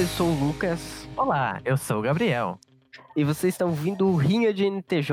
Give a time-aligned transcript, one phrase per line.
[0.00, 1.06] eu sou o Lucas.
[1.14, 2.58] Olá, eu sou o Gabriel.
[3.14, 5.12] E você está ouvindo o Rinha de NTJ.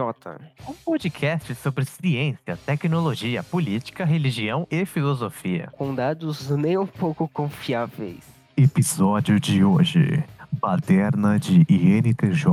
[0.66, 5.68] Um podcast sobre ciência, tecnologia, política, religião e filosofia.
[5.74, 8.24] Com dados nem um pouco confiáveis.
[8.56, 12.46] Episódio de hoje: Baderna de INTJ.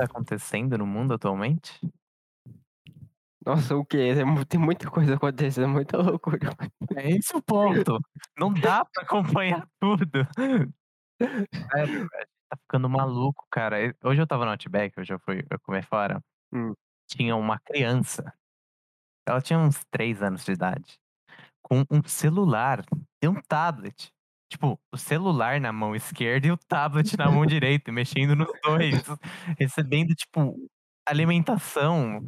[0.00, 1.78] Está acontecendo no mundo atualmente?
[3.44, 4.12] Nossa, o quê?
[4.48, 6.38] Tem muita coisa acontecendo, muita loucura.
[6.96, 7.98] É esse o ponto.
[8.38, 10.26] Não dá pra acompanhar tudo.
[11.76, 11.86] É,
[12.48, 13.94] tá ficando maluco, cara.
[14.02, 16.18] Hoje eu tava no Outback, eu já fui comer fora.
[16.50, 16.72] Hum.
[17.06, 18.32] Tinha uma criança.
[19.28, 20.98] Ela tinha uns 3 anos de idade.
[21.62, 22.82] Com um celular
[23.22, 24.10] e um tablet.
[24.50, 29.02] Tipo, o celular na mão esquerda e o tablet na mão direita, mexendo nos dois.
[29.58, 30.56] Recebendo, tipo,
[31.06, 32.24] alimentação.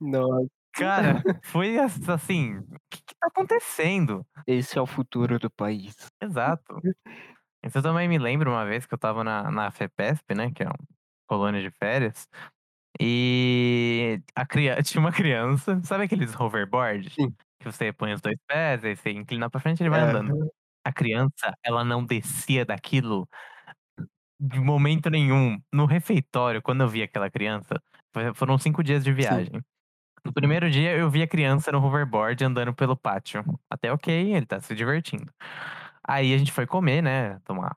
[0.00, 0.48] Nossa.
[0.72, 4.24] Cara, foi assim, o que, que tá acontecendo?
[4.46, 5.94] Esse é o futuro do país.
[6.22, 6.80] Exato.
[7.64, 10.50] Isso também me lembra uma vez que eu tava na, na FEPESP, né?
[10.52, 10.78] Que é uma
[11.26, 12.28] colônia de férias.
[13.00, 17.10] E a criança, tinha uma criança, sabe aqueles hoverboard?
[17.10, 17.34] Sim.
[17.60, 20.50] Que você põe os dois pés, aí você inclina pra frente e ele vai andando.
[20.88, 23.28] A criança, ela não descia daquilo
[24.40, 25.60] de momento nenhum.
[25.70, 27.78] No refeitório, quando eu vi aquela criança,
[28.34, 29.62] foram cinco dias de viagem.
[30.24, 33.44] No primeiro dia, eu vi a criança no hoverboard andando pelo pátio.
[33.68, 35.30] Até ok, ele tá se divertindo.
[36.02, 37.38] Aí a gente foi comer, né?
[37.44, 37.76] Tomar,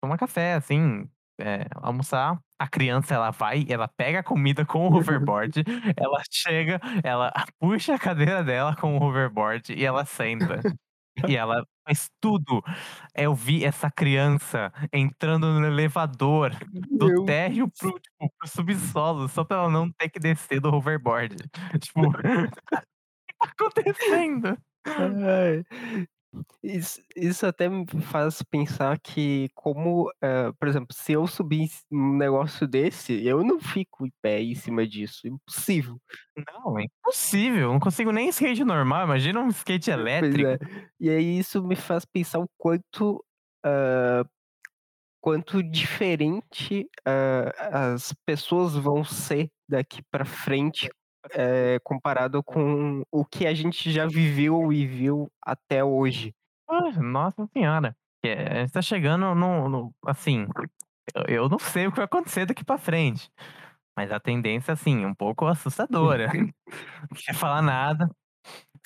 [0.00, 1.06] tomar café, assim,
[1.38, 2.40] é, almoçar.
[2.58, 5.62] A criança, ela vai, ela pega a comida com o hoverboard,
[5.94, 10.62] ela chega, ela puxa a cadeira dela com o hoverboard e ela senta.
[11.28, 12.62] E ela faz tudo.
[13.14, 16.52] Eu vi essa criança entrando no elevador
[16.90, 20.68] do Meu térreo pro, tipo, pro subsolo, só pra ela não ter que descer do
[20.74, 21.36] hoverboard.
[21.80, 24.58] Tipo, o que tá acontecendo?
[24.86, 25.64] Ai.
[26.62, 32.16] Isso, isso até me faz pensar que como, eh, por exemplo, se eu subir um
[32.16, 36.00] negócio desse, eu não fico em pé em cima disso, impossível.
[36.36, 37.72] Não, é impossível.
[37.72, 39.04] Não consigo nem skate normal.
[39.04, 40.52] Imagina um skate elétrico.
[40.52, 40.58] é.
[41.00, 43.24] E aí isso me faz pensar o quanto,
[43.64, 44.24] hã,
[45.20, 47.50] quanto diferente, hã,
[47.94, 50.88] as pessoas vão ser daqui pra frente,
[51.34, 56.34] eh, comparado com o que a gente já viveu e viu até hoje.
[57.00, 57.96] Nossa senhora.
[58.24, 60.46] Eh, a gente tá chegando no no assim,
[61.14, 63.30] eu eu não sei o que vai acontecer daqui pra frente,
[63.96, 66.28] mas a tendência, assim, um pouco assustadora.
[67.10, 68.10] Não quer falar nada.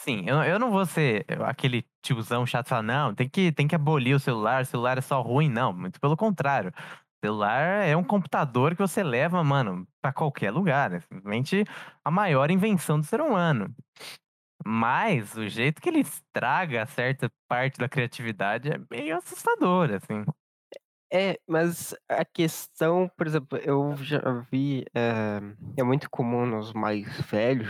[0.00, 3.74] Sim, eu eu não vou ser aquele tiozão chato falar: "Não, tem que tem que
[3.76, 6.72] abolir o celular, o celular é só ruim", não, muito pelo contrário.
[7.24, 11.64] Celular é um computador que você leva, mano, pra qualquer lugar, é simplesmente
[12.02, 13.74] a maior invenção do ser humano.
[14.66, 20.24] Mas o jeito que ele estraga certa parte da criatividade é meio assustador, assim.
[21.12, 24.20] É, mas a questão, por exemplo, eu já
[24.50, 25.40] vi, eh,
[25.76, 27.68] é muito comum nos mais velhos,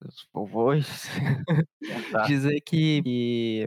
[0.00, 1.06] os vovôs,
[2.10, 2.28] Tá.
[2.28, 3.66] dizer que que,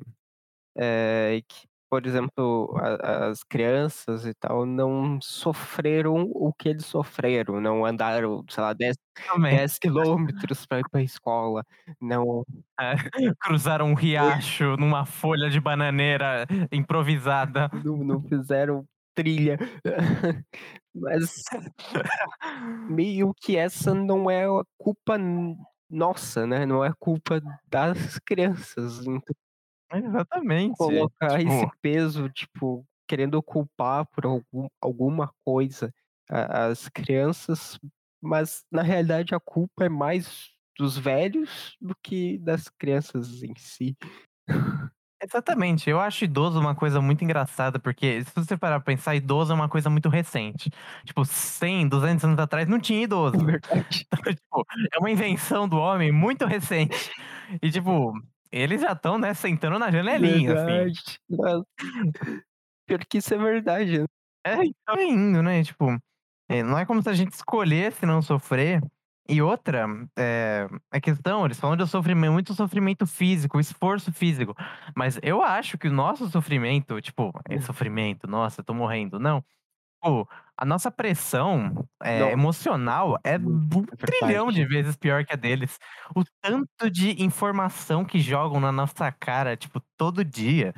[0.78, 7.62] eh, que, por exemplo, a as crianças e tal não sofreram o que eles sofreram,
[7.62, 8.97] não andaram, sei lá, 10
[9.28, 9.62] Também.
[9.62, 11.66] 10 quilômetros pra ir pra escola,
[12.02, 12.46] não
[12.79, 12.96] É,
[13.40, 17.69] cruzaram um riacho numa folha de bananeira improvisada.
[17.72, 19.58] não não fizeram trilha.
[20.96, 21.44] Mas
[22.90, 25.18] meio que essa não é a culpa
[25.90, 29.35] nossa, né, não é culpa das crianças, então
[29.94, 35.94] Exatamente, colocar esse tipo peso, tipo, querendo culpar por algum alguma coisa
[36.29, 37.78] as crianças,
[38.22, 43.97] mas na realidade a culpa é mais dos velhos do que das crianças em si.
[45.23, 49.52] Exatamente, eu acho idoso uma coisa muito engraçada, porque se você parar pra pensar, idoso
[49.52, 50.72] é uma coisa muito recente.
[51.05, 53.46] Tipo, 100, 200 anos atrás não tinha É idoso.
[53.46, 54.05] verdade.
[54.14, 57.11] Então, tipo, é uma invenção do homem muito recente.
[57.61, 58.14] E, tipo,
[58.52, 60.88] eles já estão, né, sentando na janelinha, assim.
[60.88, 61.20] Verdade.
[61.30, 61.66] Nossa.
[62.88, 64.06] Pior que isso é verdade.
[64.46, 65.86] É, e tá indo, né, tipo,
[66.50, 68.82] eh, não é como se a gente escolhesse não sofrer.
[69.30, 69.86] E outra,
[70.18, 74.56] eh, a questão, eles falam de sofrimen muito sofrimento físico, esforço físico,
[74.96, 77.62] mas eu acho que o nosso sofrimento, tipo, é Hum.
[77.62, 79.44] sofrimento, "Nossa, eu tô morrendo", não.
[80.03, 80.28] Tipo,
[80.58, 82.32] a nossa pressão, Não.
[82.32, 85.78] emocional é um é trilhão de vezes pior que a deles.
[86.16, 90.74] O tanto de informação que jogam na nossa cara, tipo, todo dia.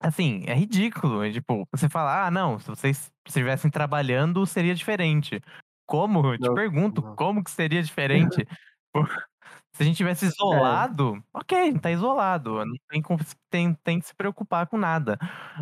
[0.00, 5.40] Assim, é ridículo, é tipo, você fala: "Ah não, se vocês estivessem trabalhando seria diferente".
[5.86, 6.26] Como?
[6.34, 7.18] Eu te Não, pergunto, não.
[7.18, 8.46] como que seria diferente?
[9.74, 10.78] Se a gente tivesse É.
[10.78, 13.02] isolado, ok, tá isolado, não tem
[13.50, 15.18] tem tem que se preocupar com nada.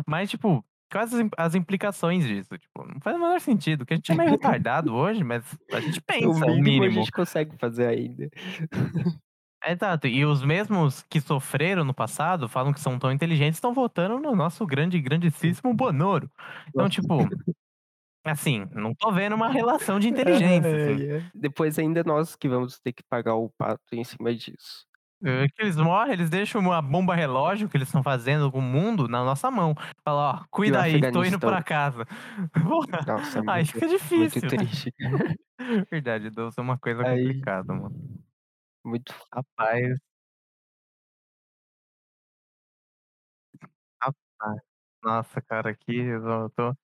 [0.07, 2.57] Mas tipo, quais as im as implicações disso?
[2.57, 5.79] Tipo, não faz o menor sentido, que a gente é meio retardado hoje, mas a
[5.81, 6.89] gente O pensa, o mínimo a mínimo.
[6.89, 8.29] gente consegue fazer ainda.
[9.65, 14.19] Exato, e os mesmos que sofreram no passado, falam que são tão inteligentes, estão votando
[14.19, 16.29] no nosso grande grandíssimo Bonoro.
[16.69, 17.27] Então, tipo,
[18.25, 21.05] assim, não tô vendo uma relação de inteligência, assim.
[21.33, 24.85] Depois ainda nós que vamos ter que pagar o pato em cima disso.
[25.23, 28.61] É que eles morrem, eles deixam uma bomba relógio que eles estão fazendo com o
[28.61, 29.73] mundo na nossa mão.
[30.05, 32.05] Fala: "Ó, cuida aí, tô indo pra casa".
[33.07, 34.63] Nossa, é aí muito fica muito difícil, né.
[34.63, 34.93] triste.
[35.91, 37.95] Verdade, idoso é uma coisa Aí complicada, mano.
[38.83, 39.99] muito Rapaz.
[44.01, 44.61] Rapaz,
[45.03, 46.77] nossa cara, aqui eu tô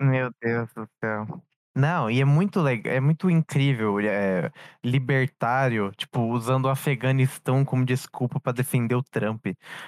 [0.00, 1.47] Meu Deus do céu.
[1.74, 4.50] Não, e é muito lega é muito incrível, eh,
[4.82, 9.46] libertário, tipo, usando o Afeganistão como desculpa pra defender o Trump.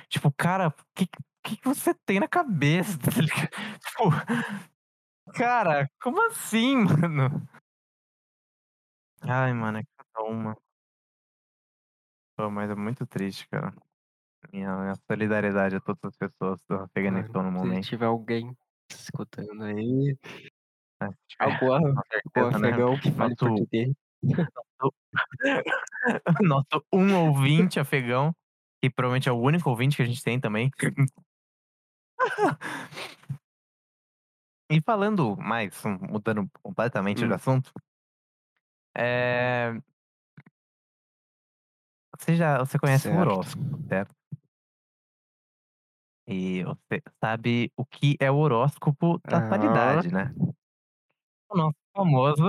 [0.08, 1.06] Tipo, cara, que
[1.42, 3.10] que que você tem na cabeça, tá?
[3.10, 4.10] Tipo,
[5.34, 7.48] cara, como assim, mano?
[9.22, 10.56] Ai, mano, é cada uma.
[12.36, 13.74] Pô, mas é muito triste, cara.
[14.52, 17.88] Minha minha solidariedade a todas as pessoas do Afeganistão no se momento.
[17.88, 18.56] tiver alguém
[18.90, 20.16] escutando aí
[21.02, 22.68] É, se tiver, algum a com algum certeza, né.
[22.70, 23.94] afegão que Nosso português.
[26.40, 28.34] nosso um ouvinte afegão,
[28.82, 30.70] que provavelmente é o único ouvinte que a gente tem também.
[34.72, 37.34] E falando mais, mudando completamente de Hum.
[37.34, 37.72] assunto
[38.94, 39.80] eh
[42.18, 43.14] você já você conhece o Certo.
[43.14, 44.14] horóscopo, certo?
[46.26, 49.38] E você sabe o que é o horóscopo da Aham.
[49.38, 50.32] atualidade, né?
[51.52, 52.44] O nosso famoso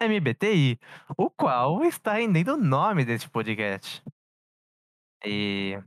[0.00, 0.78] MBTI,
[1.16, 4.00] o qual está rendendo o nome desse podcast.
[5.24, 5.78] E,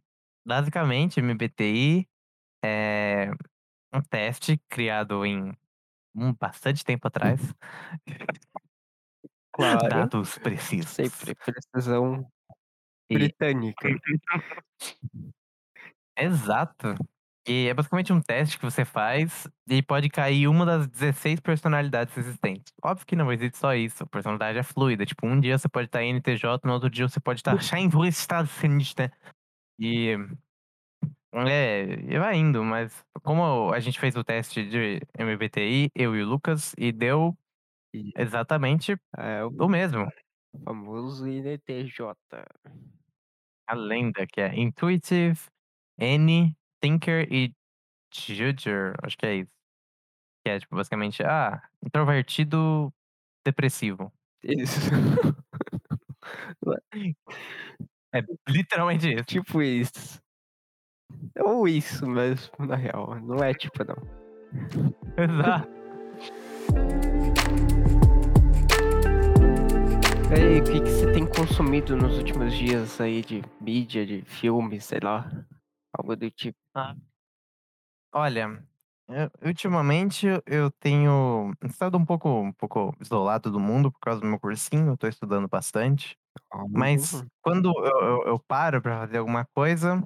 [0.46, 2.08] basicamente, MBTI
[2.64, 3.32] é
[3.94, 5.54] um teste criado em
[6.16, 7.42] um bastante tempo atrás.
[9.54, 10.90] Claro, Dados precisos.
[10.92, 12.26] sempre precisão
[13.10, 13.90] E britânica.
[16.18, 16.96] Exato.
[17.48, 22.16] E é basicamente um teste que você faz e pode cair uma das 16 personalidades
[22.16, 22.72] existentes.
[22.84, 25.88] Óbvio que não existe só isso, a personalidade é fluida, tipo, um dia você pode
[25.88, 29.10] estar INTJ, no outro dia você pode estar Scheinwerferständnichte.
[29.80, 30.18] E
[31.34, 36.22] é, e vai indo, mas como a gente fez o teste de MBTI, eu e
[36.24, 37.38] o Lucas, e deu
[38.16, 40.12] exatamente é o o mesmo.
[40.66, 42.16] famoso INTJ.
[43.68, 45.40] A lenda que é Intuitive,
[45.98, 47.54] N, Thinker e
[48.14, 49.52] Judger, acho que é isso.
[50.44, 52.92] Que é, tipo, basicamente, ah, introvertido
[53.46, 54.12] depressivo.
[54.44, 54.80] Isso.
[58.14, 59.24] É literalmente isso.
[59.26, 60.20] Tipo isso.
[61.40, 63.96] Ou isso mesmo, na real, não é tipo não.
[65.18, 65.70] Exato.
[70.30, 74.22] E aí, o que que você tem consumido nos últimos dias aí de mídia, de
[74.22, 75.30] filme, sei lá,
[76.02, 76.58] algo do tipo?
[76.76, 76.96] Ah.
[78.14, 78.62] Olha,
[79.08, 84.28] eu ultimamente eu tenho estado um pouco um pouco isolado do mundo por causa do
[84.28, 86.18] meu cursinho, eu tô estudando bastante.
[86.74, 87.28] Mas Oh.
[87.42, 90.04] quando eu eu eu paro pra fazer alguma coisa,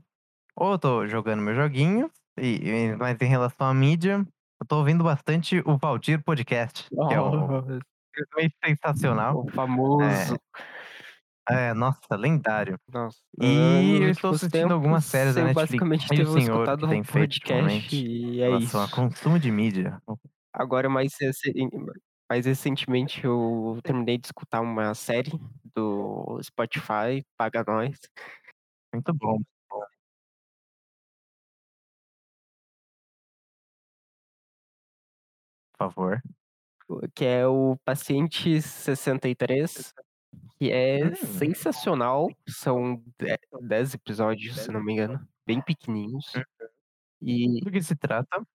[0.56, 4.26] ou eu tô jogando meu joguinho, e e mas em relação à mídia,
[4.62, 7.80] eu tô ouvindo bastante o Valdir Podcast, que é o Nossa.
[8.16, 9.44] simplesmente sensacional.
[9.44, 10.36] O famoso.
[10.36, 10.40] É.
[11.48, 12.80] É, nossa, lendário.
[12.92, 15.72] Nossa, hã, E eu estou assistindo algumas séries da Netflix.
[15.72, 18.96] basicamente tenho senhor, que tem um feito podcast e é relação a isso.
[18.96, 20.02] consumo de mídia?
[20.52, 21.14] Agora mais
[22.28, 25.32] mais recentemente eu terminei de escutar uma série
[25.76, 27.96] do Spotify, paga nós.
[28.92, 29.38] Muito bom,
[29.70, 29.86] bom.
[35.78, 36.22] Favor.
[37.16, 39.94] Que é o Paciente 63,
[40.60, 41.16] que é Hum.
[41.16, 46.26] sensacional, são de 10 episódios, se não me engano, bem pequenininhos.
[46.36, 46.44] Uhum.
[47.22, 48.46] E Do que se trata?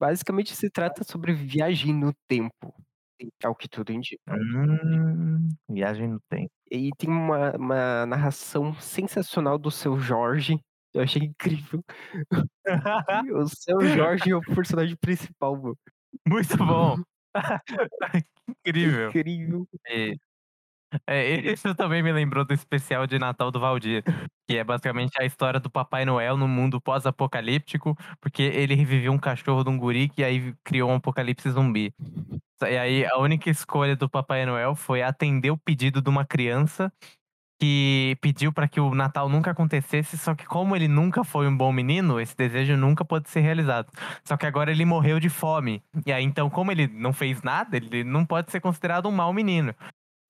[0.00, 2.74] basicamente se trata sobre viagem no tempo,
[3.44, 4.22] ao que tudo indica.
[4.30, 6.50] Hum, viagem no tempo.
[6.70, 10.58] E tem uma uma narração sensacional do Seu Jorge,
[10.94, 11.84] eu achei incrível.
[13.34, 15.78] O Seu Jorge é o personagem principal, mano.
[16.26, 16.96] Muito bom.
[18.66, 19.14] Incrível.
[19.14, 19.66] Incrível.
[19.88, 20.18] E
[21.06, 24.02] É, isso também me lembrou do especial de Natal do Valdir,
[24.48, 29.18] que é basicamente a história do Papai Noel no mundo pós-apocalíptico, porque ele reviveu um
[29.18, 31.92] cachorro de um guri que aí criou um apocalipse zumbi.
[32.62, 36.92] E aí a única escolha do Papai Noel foi atender o pedido de uma criança
[37.60, 41.54] que pediu para que o Natal nunca acontecesse, só que como ele nunca foi um
[41.54, 43.92] bom menino, esse desejo nunca pôde ser realizado.
[44.24, 45.82] Só que agora ele morreu de fome.
[46.06, 49.32] E aí então, como ele não fez nada, ele não pode ser considerado um mau
[49.32, 49.74] menino.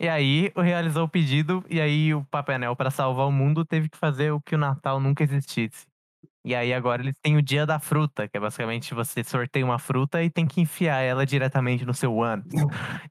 [0.00, 3.86] E aí realizou o pedido e aí o Papai Noel para salvar o mundo teve
[3.90, 5.86] que fazer o que o Natal nunca existisse.
[6.44, 9.78] E aí agora eles têm o dia da fruta, que é basicamente você sorteia uma
[9.78, 12.46] fruta e tem que enfiar ela diretamente no seu ânus.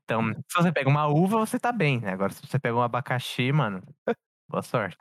[0.03, 2.81] Então, se você pega uma uva, você tá bem, né, agora se você pega um
[2.81, 3.83] abacaxi, mano,
[4.49, 4.97] boa sorte.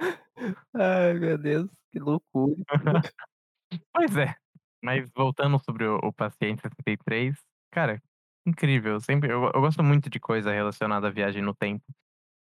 [0.75, 2.57] Ai, meu Deus, que loucura.
[3.95, 4.35] Pois é,
[4.83, 7.37] mas voltando sobre o o Paciente 63,
[7.73, 8.03] cara,
[8.47, 11.85] incrível, sempre eu eu gosto muito de coisa relacionada à viagem no tempo,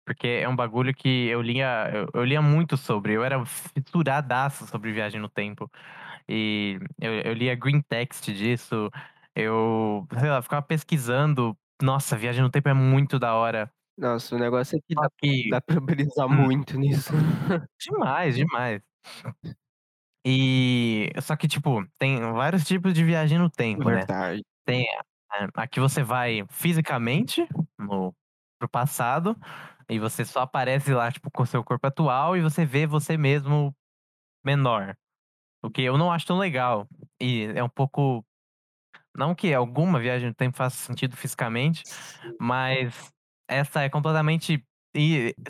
[0.06, 4.66] porque é um bagulho que eu lia eu eu lia muito sobre, eu era fissuradaço
[4.68, 5.70] sobre viagem no tempo.
[6.28, 8.90] E eu eu lia green text disso,
[9.36, 11.56] eu, sei lá, ficava pesquisando.
[11.82, 13.70] Nossa, viagem no tempo é muito da hora.
[13.98, 16.34] Nossa, o negócio é que dá que dá pra brisar hum.
[16.46, 17.12] muito nisso.
[17.80, 18.82] Demais, demais.
[20.26, 23.96] E só que, tipo, tem vários tipos de viagem no tempo, né.
[23.96, 24.42] Verdade.
[24.64, 24.86] Tem
[25.56, 27.46] a a que você vai fisicamente
[27.78, 28.14] no
[28.58, 29.36] para o passado,
[29.90, 33.16] e você só aparece lá, tipo, com o seu corpo atual e você vê você
[33.16, 33.74] mesmo
[34.44, 34.96] menor.
[35.64, 36.88] O que eu não acho tão legal.
[37.20, 38.24] E é um pouco
[39.16, 41.82] não que alguma viagem no tempo faça sentido fisicamente,
[42.40, 43.12] mas
[43.48, 44.64] essa é completamente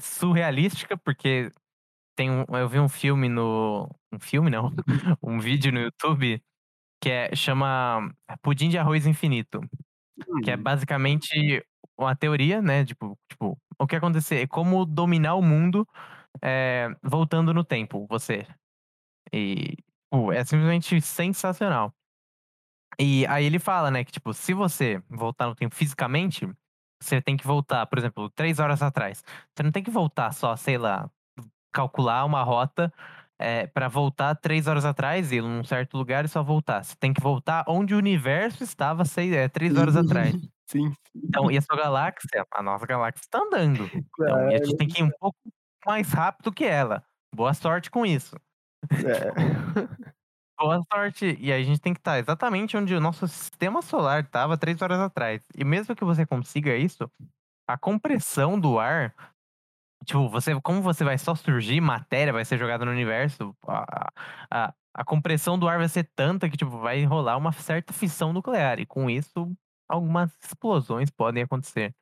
[0.00, 1.50] surrealística, porque
[2.16, 4.72] tem um eu vi um filme no um filme não,
[5.22, 6.42] um vídeo no YouTube
[7.04, 8.10] que é chama
[8.42, 9.60] Pudim de Arroz Infinito,
[10.42, 10.62] que é Hum.
[10.62, 11.64] basicamente
[11.98, 15.86] uma teoria, né, tipo tipo, o que acontecer como dominar o mundo,
[16.42, 18.46] eh, voltando no tempo, você.
[19.32, 19.76] E,
[20.10, 21.94] pô, é simplesmente sensacional.
[22.98, 26.48] E aí ele fala, né, que tipo, se você voltar no tempo fisicamente,
[27.02, 29.22] você tem que voltar, por exemplo, 3 horas atrás.
[29.54, 31.10] Você não tem que voltar só, sei lá,
[31.72, 32.92] calcular uma rota,
[33.38, 36.84] eh, pra voltar 3 horas atrás, ir num certo lugar e só voltar.
[36.84, 40.34] Você tem que voltar onde o universo estava sei eh, 3 horas atrás.
[40.66, 43.90] Sim, Então, e a sua galáxia a nossa galáxia está andando.
[43.94, 45.38] Então, e a gente tem que ir um pouco
[45.86, 47.04] mais rápido que ela.
[47.34, 48.36] Boa sorte com isso.
[48.90, 49.32] É.
[50.58, 51.36] Boa sorte.
[51.40, 54.80] E aí a gente tem que estar exatamente onde o nosso sistema solar estava 3
[54.82, 55.44] horas atrás.
[55.56, 57.10] E mesmo que você consiga isso,
[57.68, 59.14] a compressão do ar,
[60.04, 64.10] tipo, você como você vai só surgir, matéria vai ser jogada no universo, a
[64.50, 68.32] a a compressão do ar vai ser tanta que, tipo, vai rolar uma certa fissão
[68.32, 69.52] nuclear e com isso,
[69.88, 71.94] algumas explosões podem acontecer.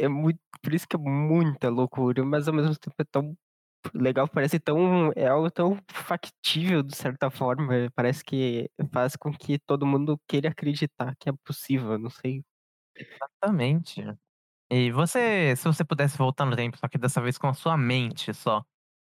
[0.00, 3.36] É muito por isso que é muita loucura, mas ao mesmo tempo é tão
[3.94, 9.32] legal, parece tão é algo tão factível de certa forma, eh, parece que faz com
[9.32, 12.42] que todo mundo queira acreditar que é possível, não sei.
[12.96, 14.04] Exatamente.
[14.72, 17.76] E você se você pudesse voltar no tempo, só que dessa vez com a sua
[17.76, 18.64] mente só,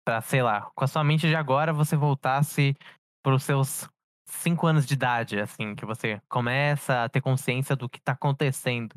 [0.06, 2.76] pra, sei lá, com a sua mente de agora, você voltasse
[3.24, 3.88] para os seus
[4.30, 8.96] 5 anos de idade, assim, que você começa a ter consciência do que tá acontecendo.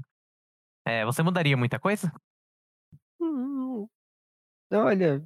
[0.87, 2.12] Eh, você mudaria muita coisa?
[4.73, 5.23] Olha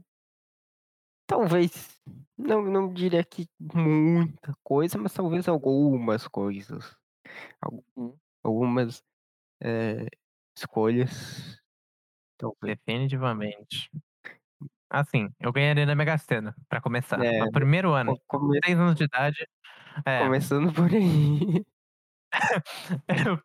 [1.28, 1.98] talvez,
[2.36, 6.96] não não diria que muita coisa, mas talvez algumas coisas.
[7.62, 8.16] Al Hum.
[8.44, 9.02] algumas,
[9.62, 10.06] eh,
[10.56, 11.61] escolhas,
[12.38, 12.78] talvez.
[12.87, 13.90] Definitivamente.
[14.90, 17.26] Assim, eu ganharia na Mega Sena, pra começar.
[17.26, 19.46] É, No 1º ano, co come 6 anos de idade
[20.06, 20.25] é.
[20.25, 21.64] Começando por aí.
[23.08, 23.40] Eu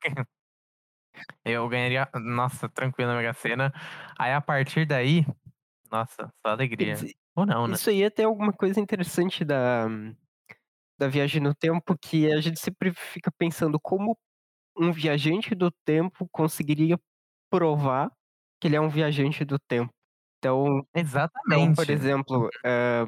[1.46, 3.74] eu ganharia, nossa, tranquilo na Mega Sena.
[4.18, 5.26] Aí a partir daí,
[5.92, 6.96] nossa, só alegria.
[6.96, 7.78] dizer, Ou não, né.
[7.78, 9.88] isso aí é até alguma coisa interessante da
[11.00, 14.18] da viagem no tempo, que a gente sempre fica pensando como
[14.80, 17.00] um viajante do tempo conseguiria
[17.52, 18.12] provar
[18.62, 19.92] que ele é um viajante do tempo.
[20.40, 20.86] Então
[21.50, 21.92] então, por Exatamente.
[21.92, 23.08] exemplo, hã,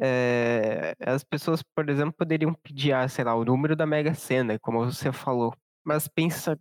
[0.00, 4.58] eh, as pessoas, por exemplo, poderiam pedir, ah, sei lá, o número da Mega Sena,
[4.60, 6.58] como você falou, mas pensa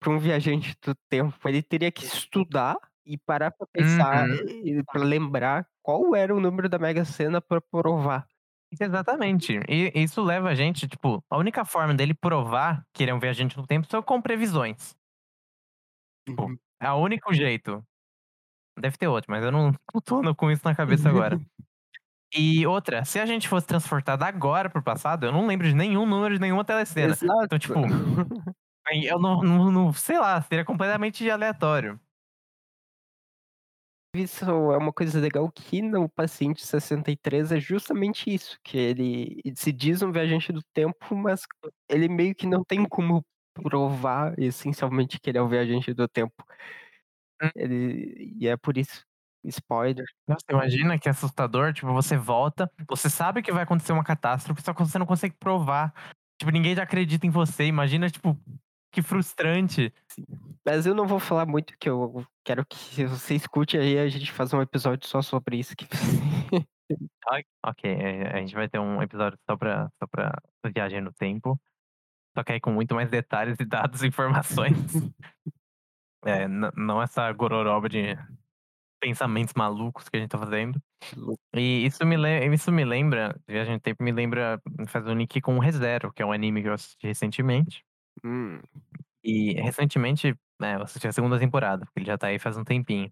[0.00, 2.76] pra um viajante do tempo, ele teria que estudar
[3.06, 4.56] e parar pra pensar Uhum.
[4.64, 8.26] e pra lembrar qual era o número da Mega Sena pra provar.
[8.80, 9.60] Exatamente.
[9.68, 13.18] E isso leva a gente, tipo, a única forma dele provar que ele é um
[13.18, 14.96] viajante no tempo são com previsões.
[16.28, 16.56] Tipo, Uhum.
[16.80, 17.82] é o único jeito.
[18.78, 21.40] Deve ter outro, mas eu não não tô com isso na cabeça agora.
[22.36, 25.74] E outra, se a gente fosse transportado agora para o passado, eu não lembro de
[25.74, 27.14] nenhum número de nenhuma telecena.
[27.14, 27.58] Então, Exato.
[27.58, 27.74] tipo,
[28.86, 32.00] aí eu não não não sei lá, seria completamente aleatório.
[34.22, 39.72] Isso é uma coisa legal que no Paciente 63 é justamente isso, que ele se
[39.72, 41.42] diz um viajante do tempo, mas
[41.88, 46.34] ele meio que não tem como provar essencialmente que ele é um viajante do tempo.
[47.42, 47.50] Hum.
[47.54, 49.04] Ele e é por isso
[49.44, 50.04] spoiler.
[50.26, 54.74] Nossa, imagina que assustador, tipo, você volta, você sabe que vai acontecer uma catástrofe, só
[54.74, 55.94] que você não consegue provar.
[56.38, 58.36] Tipo, ninguém já acredita em você, imagina, tipo,
[58.96, 59.92] que frustrante.
[60.08, 60.24] Sim.
[60.64, 64.32] Mas eu não vou falar muito, que eu quero que você escute aí, a gente
[64.32, 65.86] faz um episódio só sobre isso que
[67.62, 70.32] ok, eh, a gente vai ter um episódio só pra só pra
[70.74, 71.60] viagem no tempo.
[72.34, 74.74] Só que aí com muito mais detalhes e dados e informações.
[76.24, 78.18] É, não essa gororoba de
[79.00, 80.82] pensamentos malucos que a gente tá fazendo.
[81.54, 82.16] E isso me
[82.52, 86.22] isso me lembra Viagem no Tempo me lembra faz um link com o ReZero, que
[86.22, 87.84] é um anime que eu assisti recentemente.
[88.24, 88.60] Hum.
[89.24, 92.64] E recentemente, né, eu assisti a segunda temporada, porque ele já tá aí faz um
[92.64, 93.10] tempinho.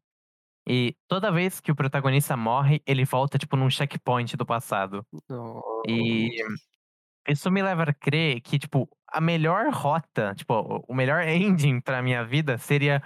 [0.69, 5.07] E toda vez que o protagonista morre, ele volta, tipo, num checkpoint do passado.
[5.89, 6.55] E Nossa.
[7.29, 10.55] isso me leva a crer que, tipo, a melhor rota, tipo,
[10.89, 13.03] o melhor ending pra minha vida seria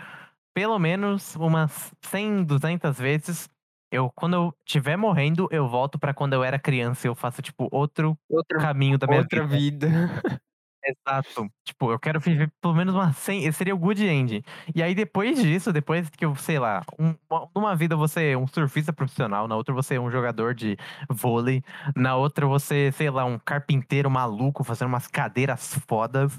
[0.55, 3.49] pelo menos umas 100, 200 vezes
[3.93, 7.43] eu quando eu estiver morrendo, eu volto pra quando eu era criança e eu faço,
[7.43, 9.47] tipo, outro Outra caminho da minha outra vida.
[9.47, 9.89] vida.
[10.85, 11.51] Exato.
[11.65, 14.43] Tipo, eu quero viver pelo menos umas 100 esse seria o good ending.
[14.75, 18.37] E aí depois disso, depois que eu, sei lá, um uma numa vida vou ser
[18.37, 20.77] um surfista profissional, na outra vou ser um jogador de
[21.11, 21.63] vôlei,
[21.97, 26.39] na outra ser, sei lá, um carpinteiro maluco fazendo umas cadeiras fodas.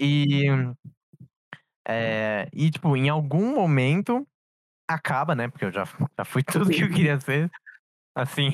[0.00, 0.46] E
[1.86, 4.26] eh, e tipo, em algum momento
[4.88, 5.84] acaba, né, porque eu já
[6.18, 7.50] já fui tudo que eu queria ser,
[8.16, 8.52] assim,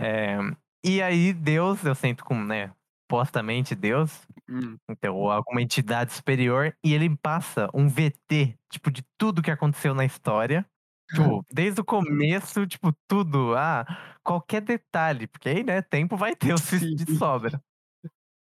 [0.00, 0.38] eh,
[0.84, 2.72] e aí Deus eu sinto como, né,
[3.10, 4.78] supostamente Deus, Hum.
[4.88, 9.94] então ou alguma entidade superior, e ele passa um VT, tipo, de tudo que aconteceu
[9.94, 10.66] na história,
[11.14, 13.86] tipo, desde o começo, tipo, tudo, ah,
[14.24, 16.56] qualquer detalhe, porque aí, né, tempo vai ter o
[16.96, 17.62] de sobra.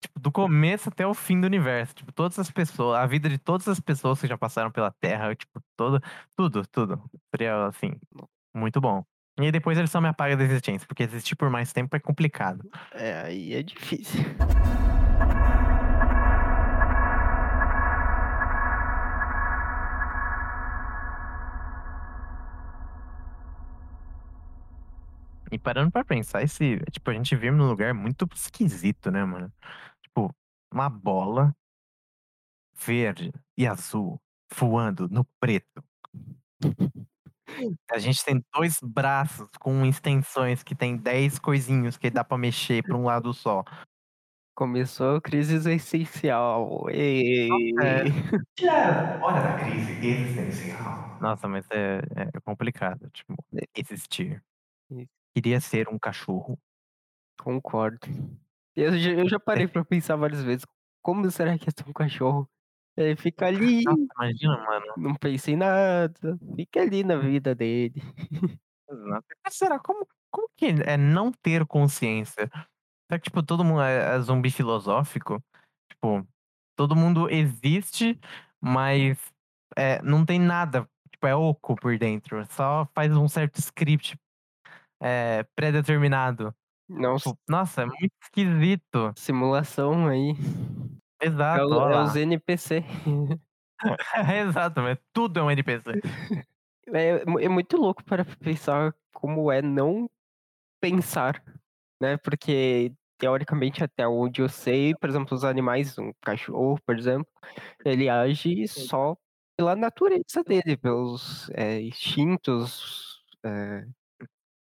[0.02, 3.38] Tipo, do começo até o fim do universo, tipo, todas as pessoa a vida de
[3.38, 6.00] todas as pessoas que já passaram pela Terra, tipo, toda
[6.36, 7.02] tudo, tudo.
[7.34, 7.92] Seria, assim,
[8.54, 9.04] muito bom.
[9.36, 12.00] E aí depois ele só me apaga da existência, porque existir por mais tempo é
[12.00, 12.68] complicado.
[12.92, 14.20] É, aí é difícil.
[25.50, 29.52] E parando pra pensar, esse tipo, a gente vive num lugar muito esquisito, né, mano.
[30.02, 30.34] Tipo,
[30.72, 31.54] uma bola
[32.76, 34.20] verde e azul
[34.56, 35.82] voando no preto.
[37.90, 42.82] A gente tem 2 braços com extensões que tem 10 coisinhos que dá pra mexer
[42.82, 43.62] pra um lado só.
[44.56, 46.86] Começou a crise existencial.
[47.48, 47.88] Nossa,
[48.62, 51.16] é hora da crise existencial.
[51.20, 51.98] Nossa, mas é
[52.36, 53.64] é complicado, tipo, É.
[53.76, 54.42] existir.
[55.34, 56.58] Queria ser um cachorro.
[57.42, 58.08] Concordo.
[58.76, 60.66] Eu já eu já parei pra pensar várias vezes,
[61.02, 62.48] como será que é ter um cachorro?
[62.96, 64.86] Ele fica ali, Nossa, imagina, mano.
[64.96, 67.94] não pensa em nada, fica ali na vida dele.
[68.90, 69.26] Exato.
[69.50, 72.50] Será como como que é não ter consciência?
[73.08, 75.42] Será que, tipo, todo mundo é é zumbi filosófico?
[75.90, 76.26] Tipo,
[76.76, 78.18] todo mundo existe,
[78.62, 79.18] mas,
[79.76, 84.16] eh, não tem nada, tipo, é oco por dentro, só faz um certo script,
[85.02, 86.54] eh, pré-determinado.
[86.88, 87.30] Nossa.
[87.30, 89.12] Tipo, nossa, é muito esquisito.
[89.16, 90.34] Simulação aí.
[91.20, 92.16] É Exato, o ó é os.
[92.16, 92.84] NPC.
[94.48, 95.98] Exato, mas tudo é um NPC.
[96.92, 100.10] É é muito louco parar pra pensar como é não
[100.80, 101.42] pensar,
[102.00, 107.28] né, porque teoricamente até onde eu sei, por exemplo, os animais, um cachorro, por exemplo,
[107.84, 109.16] ele age só
[109.58, 113.86] pela natureza dele, pelos, eh, instintos, eh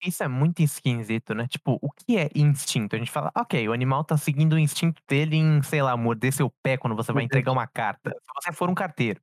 [0.05, 2.95] Isso é muito esquisito, né, tipo, o que é instinto?
[2.95, 6.31] A gente fala: "Ok, o animal tá seguindo o instinto dele em, sei lá, morder
[6.31, 9.19] seu pé quando você vai entregar uma carta, se você for um carteiro".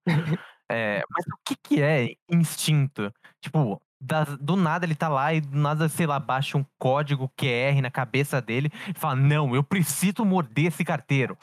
[0.70, 3.12] Eh, mas o que que é instinto?
[3.40, 7.30] Tipo, das do nada ele tá lá e do nada, sei lá, baixa um código
[7.38, 11.38] QR na cabeça dele e fala: "Não, eu preciso morder esse carteiro,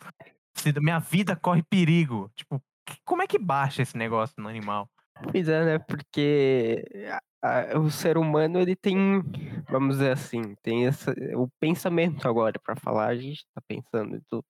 [0.81, 2.31] minha vida corre perigo".
[2.35, 2.61] Tipo,
[3.05, 4.89] como é que baixa esse negócio no animal?
[5.29, 9.21] Pois é, né, porque a a o ser humano ele tem,
[9.67, 14.21] vamos dizer assim, tem essa o pensamento agora pra falar, a gente tá pensando e
[14.29, 14.45] tudo,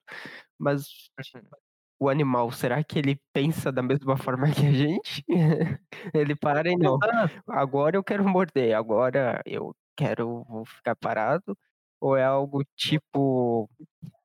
[0.58, 0.84] mas
[2.00, 5.24] o animal, será que ele pensa da mesma forma que a gente?
[6.14, 6.98] Ele para e: "Não,
[7.48, 11.56] agora eu quero morder, agora eu quero vou ficar parado",
[12.00, 13.68] ou é algo tipo,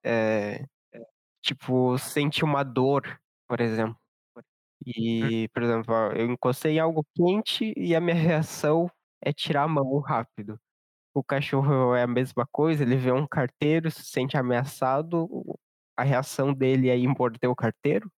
[0.06, 0.66] eh,
[1.44, 3.04] tipo, sente uma dor,
[3.50, 3.98] por exemplo,
[4.96, 8.90] E, por exemplo, eu encostei em algo quente e a minha reação
[9.22, 10.60] é tirar a mão rápido.
[11.16, 15.28] O cachorro é a mesma coisa, ele vê um carteiro, se sente ameaçado,
[15.98, 18.12] a reação dele é ir morder o carteiro?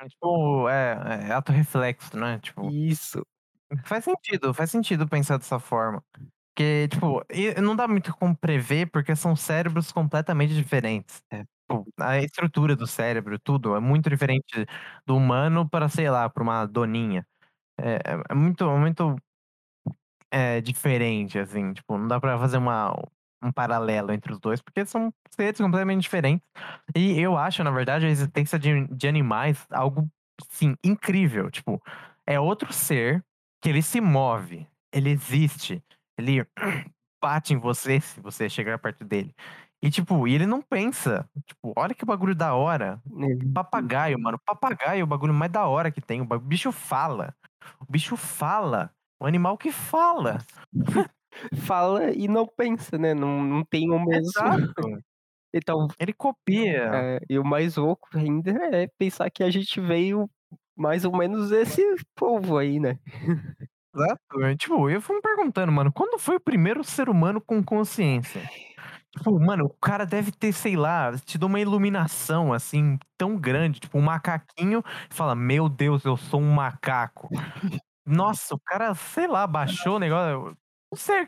[0.00, 3.24] É tipo, é é ato reflexo, né, tipo Isso.
[3.86, 6.04] faz sentido, faz sentido pensar dessa forma.
[6.56, 7.20] Porque, tipo,
[7.60, 11.20] não dá muito como prever, porque são cérebros completamente diferentes.
[11.32, 11.44] É.
[11.68, 14.64] Tipo, a estrutura do cérebro, tudo, é muito diferente
[15.04, 17.26] do humano para, sei lá, para uma doninha.
[17.80, 19.16] É é é muito muito,
[20.32, 22.94] eh, diferente, assim, tipo, não dá pra fazer uma
[23.44, 26.46] um paralelo entre os 2, porque são seres completamente diferentes.
[26.96, 30.08] E eu acho, na verdade, a existência de de animais algo,
[30.50, 31.82] assim, incrível, tipo,
[32.26, 33.24] é outro ser
[33.62, 35.82] que ele se move, ele existe,
[36.18, 36.46] ele
[37.22, 39.34] bate em você se você chegar perto dele.
[39.82, 43.02] E, tipo, e ele não pensa, tipo, olha que bagulho da hora.
[43.52, 47.34] Papagaio, mano, papagaio é o bagulho mais da hora que tem, o bicho fala,
[47.80, 50.38] o bicho fala, o animal que fala.
[51.66, 54.72] Fala e não pensa, né, não não tem o mesmo Exato.
[55.54, 56.90] então Ele copia.
[56.94, 60.30] É, e o mais louco ainda é pensar que a gente veio
[60.76, 61.82] mais ou menos desse
[62.16, 62.98] povo aí, né.
[63.94, 67.62] Exato, é tipo, eu fico me perguntando, mano, quando foi o primeiro ser humano com
[67.62, 68.42] consciência?
[69.16, 73.98] Tipo, mano, o cara deve ter, sei lá, tido uma iluminação, assim, tão grande, tipo,
[73.98, 77.28] um macaquinho fala: "Meu Deus, eu sou um macaco".
[78.06, 80.56] Nossa, o cara, sei lá, baixou o negócio
[80.92, 81.26] não sei,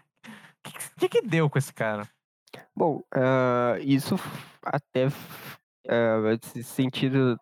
[0.65, 2.09] que que que deu com esse cara?
[2.77, 4.17] Bom, hã, isso
[4.65, 5.09] até
[6.43, 7.39] esse sentido,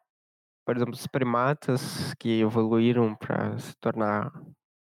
[0.66, 4.32] por exemplo, os primatas que evoluíram pra se tornar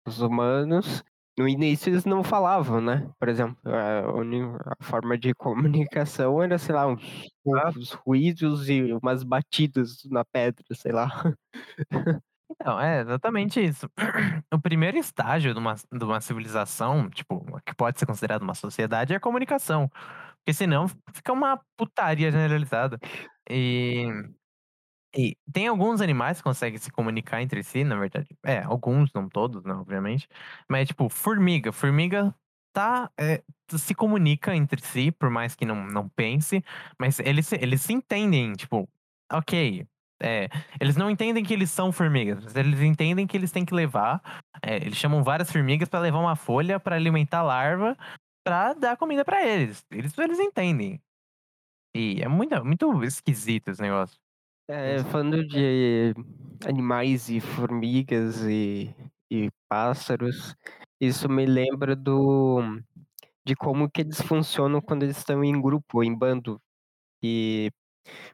[0.08, 1.04] os humanos,
[1.38, 6.76] no início eles não falavam, né, por exemplo, a a forma de comunicação era, sei
[6.76, 11.10] lá, uns poucos ruídos e umas batidas na pedra, sei lá.
[12.50, 13.90] Então, é exatamente isso.
[14.54, 19.14] O primeiro estágio de uma de uma civilização, tipo, que pode ser considerado uma sociedade,
[19.14, 19.90] é a comunicação,
[20.40, 23.00] porque senão fica uma putaria generalizada.
[23.50, 24.06] E
[25.16, 29.28] e tem alguns animais que conseguem se comunicar entre si, na verdade é, alguns, não
[29.30, 30.28] todos, né, obviamente,
[30.70, 32.34] mas, tipo, formiga, formiga
[32.74, 33.44] tá, eh,
[33.76, 36.64] se comunica entre si, por mais que não não pense,
[37.00, 38.88] mas eles eles se entendem, tipo,
[39.34, 39.86] ok,
[40.24, 40.48] eh,
[40.80, 44.22] eles não entendem que eles são formigas, mas eles entendem que eles têm que levar,
[44.64, 47.98] eh, eles chamam várias formigas pra levar uma folha pra alimentar larva,
[48.46, 51.02] pra dar comida pra eles, eles eles entendem.
[51.96, 54.21] E é muito muito esquisito esse negócio.
[54.74, 56.14] É, falando de
[56.66, 58.96] animais e formigas e
[59.30, 60.56] e pássaros,
[61.00, 62.62] isso me lembra do
[63.46, 66.62] de como que eles funcionam quando eles estão em grupo em bando.
[67.24, 67.72] E,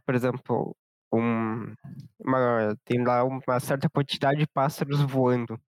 [0.05, 0.75] por exemplo,
[1.13, 1.73] um
[2.19, 5.59] uma tem lá uma certa quantidade de pássaros voando.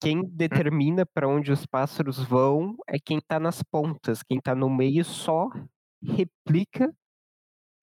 [0.00, 0.30] Quem Hum.
[0.32, 5.04] determina pra onde os pássaros vão é quem tá nas pontas, quem tá no meio
[5.04, 5.48] só
[6.02, 6.92] replica,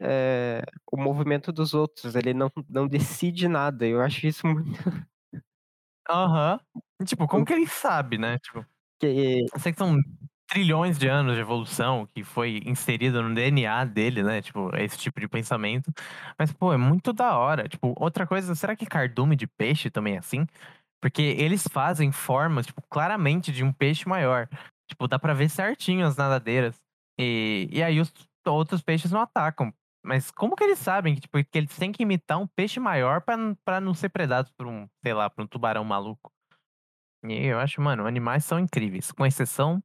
[0.04, 4.72] eh, o movimento dos outros, ele não não decide nada, eu acho isso muito
[6.10, 6.60] Aham.
[7.06, 8.66] Tipo, como que ele sabe, né, tipo,
[9.00, 9.98] Que eu sei que são
[10.48, 15.20] trilhões de anos de evolução que foi inserido no DNA dele, né, tipo, esse tipo
[15.22, 15.92] de pensamento,
[16.40, 17.70] mas, pô, é muito da hora.
[17.70, 20.48] Tipo, outra coisa, será que cardume de peixe também é assim?
[21.02, 24.50] Porque eles fazem formas, tipo, claramente de um peixe maior,
[24.90, 26.82] tipo, dá pra ver certinho as nadadeiras,
[27.20, 28.14] e e aí os
[28.48, 29.74] outros peixes não atacam.
[30.04, 33.22] Mas como que eles sabem que, tipo, que eles têm que imitar um peixe maior
[33.22, 36.32] pra não ser predados por um, sei lá, por um tubarão maluco?
[37.26, 39.82] E eu acho, mano, animais são incríveis, com exceção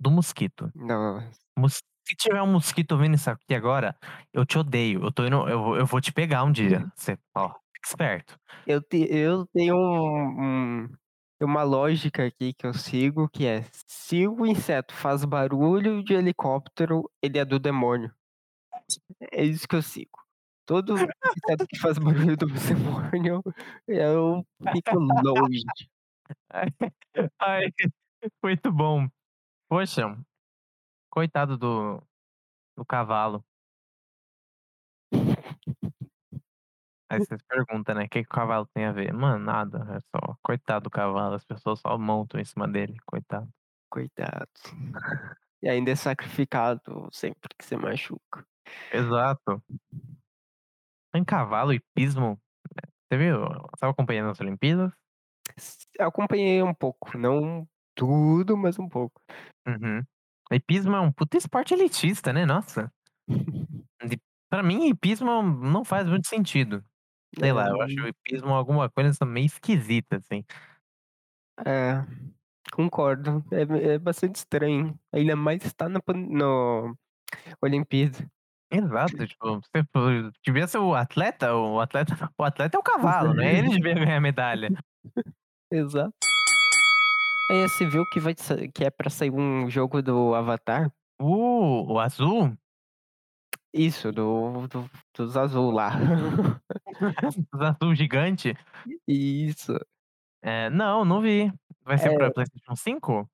[0.00, 0.72] do mosquito.
[0.74, 1.42] Nossa.
[1.58, 3.96] Mos se tiver um mosquito ouvindo isso aqui agora,
[4.32, 7.18] eu te odeio, eu tô indo eu vou eu vou te pegar um dia, você
[7.36, 8.38] ó, fica esperto.
[8.66, 10.88] Eu te eu tenho um um
[11.42, 17.10] uma lógica aqui que eu sigo que é: se o inseto faz barulho de helicóptero,
[17.20, 18.12] ele é do demônio.
[19.32, 20.18] É isso que eu sigo.
[20.66, 23.42] Todo inseto que faz barulho do demônio,
[23.88, 25.62] eu fico longe.
[27.40, 27.72] Ai,
[28.42, 29.08] muito bom.
[29.68, 30.16] Poxa,
[31.10, 32.02] coitado do
[32.76, 33.44] do cavalo.
[37.10, 39.12] Aí você se pergunta, né, que que o cavalo tem a ver?
[39.12, 43.48] Mano, nada, é só coitado do cavalo, as pessoas só montam em cima dele, coitado.
[43.90, 44.48] Coitado.
[45.62, 48.44] E ainda é sacrificado sempre que se machuca.
[48.92, 49.62] Exato.
[51.14, 52.38] Em cavalo, hipismo,
[53.10, 53.44] você viu
[53.74, 54.92] estava acompanhando as Olimpíadas?
[55.98, 59.20] Acompanhei um pouco, não tudo, mas um pouco.
[59.66, 60.02] Uhum.
[60.50, 62.92] Hipismo é um puta esporte elitista, né, nossa.
[64.50, 66.84] Pra mim hipismo não faz muito sentido.
[67.38, 70.44] Sei lá, É, eu acho o hipismo alguma coisa meio esquisita, assim.
[71.66, 72.04] é,
[72.72, 73.42] concordo.
[73.50, 74.98] É, é bastante estranho.
[75.12, 76.94] Ainda mais estar na pan- no
[77.62, 78.30] Olimpíada.
[78.72, 79.60] Exato, tipo,
[80.44, 83.58] devia ser o atleta, o atleta, o atleta é o cavalo, né?
[83.58, 84.70] Ele devia ganhar medalha.
[85.70, 86.14] Exato.
[87.50, 88.34] Aí você viu que, vai,
[88.74, 90.90] que é pra sair um jogo do Avatar?
[91.20, 92.56] Uh, o azul?
[93.74, 95.90] Isso, do, do- dos azul lá.
[97.52, 98.54] O azul gigante?
[99.08, 99.72] Isso.
[100.42, 101.52] É, não, não vi.
[101.84, 102.16] Vai ser É.
[102.16, 103.30] pra PlayStation 5?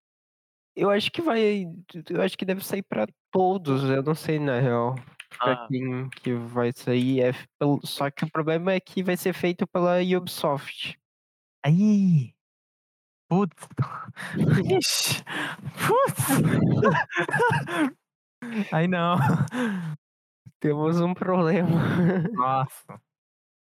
[0.77, 1.65] Eu acho que vai.
[2.09, 3.83] Eu acho que deve sair pra todos.
[3.85, 4.95] Eu não sei, na real.
[5.41, 5.67] Ah.
[5.69, 7.21] quem que vai sair.
[7.23, 10.99] É, pelo- só que o problema é que vai ser feito pela Ubisoft.
[11.65, 12.33] Aí.
[13.29, 13.69] Putz.
[14.79, 15.23] Ixi.
[15.87, 16.29] Putz.
[18.73, 19.17] Aí não.
[20.61, 21.69] Temos um problema.
[22.33, 23.01] Nossa.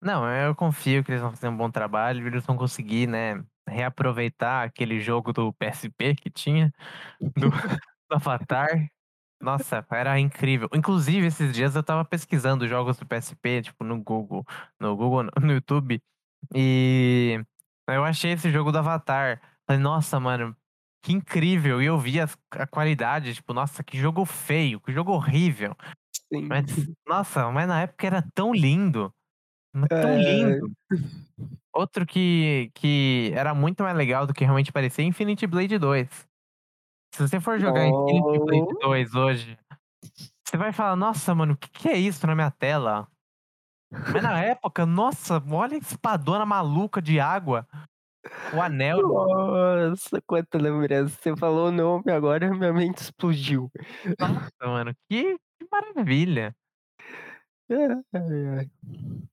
[0.02, 4.64] Não, eu confio que eles vão fazer um bom trabalho, eles vão conseguir, né, reaproveitar
[4.64, 6.72] aquele jogo do PSP que tinha,
[7.20, 7.50] do,
[8.10, 8.88] do Avatar.
[9.42, 10.68] Nossa, era incrível.
[10.74, 14.46] Inclusive, esses dias eu tava pesquisando jogos do PSP, tipo, no Google,
[14.80, 16.02] no Google, no YouTube,
[16.56, 17.40] e
[17.88, 19.42] eu achei esse jogo do Avatar.
[19.68, 20.56] Falei, nossa, mano,
[21.04, 21.82] que incrível.
[21.82, 25.76] E eu vi as- a qualidade, tipo, nossa, que jogo feio, que jogo horrível.
[26.34, 26.48] Sim.
[26.48, 26.66] Mas,
[27.08, 29.14] nossa, mas na época era tão lindo.
[29.90, 30.18] Tão É.
[30.18, 30.72] lindo.
[31.72, 36.27] Outro que, que era muito mais legal do que realmente parecia é Infinity Blade 2.
[37.14, 38.80] Se você for jogar Infinity Blade Oh.
[38.80, 39.58] 2 hoje,
[40.46, 43.08] você vai falar, nossa, mano, o que, que é isso na minha tela?
[43.92, 47.68] Mas na época, nossa, olha a espadona maluca de água.
[48.54, 49.02] O anel.
[49.02, 51.16] Nossa, quanta lembrança.
[51.22, 53.72] Você falou o nome agora, minha mente explodiu.
[54.20, 56.56] Nossa, mano, que, que maravilha.
[57.70, 58.70] Ai.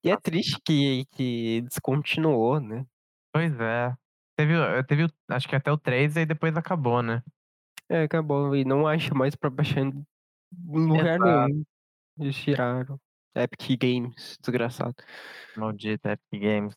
[0.04, 2.84] E é triste que, que descontinuou, né?
[3.32, 3.94] Pois é.
[4.36, 7.22] Teve, o- teve, acho que até o 3 e depois acabou, né?
[7.90, 8.54] É, acabou.
[8.56, 10.04] E não acha mais pra baixar em
[10.68, 11.48] lugar Exato.
[11.48, 11.64] nenhum.
[12.18, 12.98] Eles tiraram.
[13.36, 14.94] Epic Games, desgraçado.
[15.56, 16.74] Maldita Epic Games.